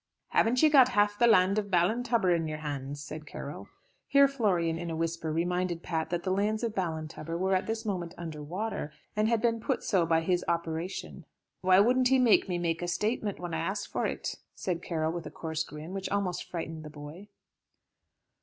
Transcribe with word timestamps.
"Haven't 0.29 0.63
you 0.63 0.69
got 0.71 0.89
half 0.97 1.19
the 1.19 1.27
land 1.27 1.59
of 1.59 1.69
Ballintubber 1.69 2.35
in 2.35 2.47
your 2.47 2.57
hands?" 2.57 3.03
said 3.03 3.27
Carroll. 3.27 3.67
Here 4.07 4.27
Florian 4.27 4.79
in 4.79 4.89
a 4.89 4.95
whisper 4.95 5.31
reminded 5.31 5.83
Pat 5.83 6.09
that 6.09 6.23
the 6.23 6.31
lands 6.31 6.63
of 6.63 6.73
Ballintubber 6.73 7.37
were 7.37 7.53
at 7.53 7.67
this 7.67 7.85
moment 7.85 8.15
under 8.17 8.41
water, 8.41 8.91
and 9.15 9.27
had 9.29 9.43
been 9.43 9.59
put 9.59 9.83
so 9.83 10.07
by 10.07 10.21
his 10.21 10.43
operation. 10.47 11.25
"Why 11.61 11.79
wouldn't 11.79 12.07
he 12.07 12.17
make 12.17 12.49
me 12.49 12.75
a 12.81 12.87
statement 12.87 13.39
when 13.39 13.53
I 13.53 13.59
asked 13.59 13.89
for 13.89 14.07
it?" 14.07 14.39
said 14.55 14.81
Carroll, 14.81 15.11
with 15.13 15.27
a 15.27 15.29
coarse 15.29 15.63
grin, 15.63 15.93
which 15.93 16.09
almost 16.09 16.49
frightened 16.49 16.83
the 16.83 16.89
boy. 16.89 17.27